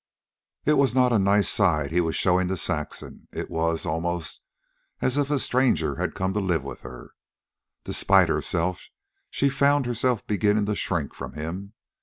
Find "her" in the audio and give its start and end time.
6.81-7.11